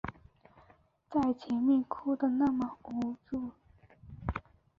[1.11, 3.51] 在面前哭的那么无助